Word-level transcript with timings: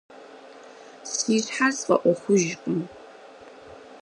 Си 1.13 1.35
щхьэр 1.43 1.73
сфӀэӀуэхужкъым. 1.79 2.81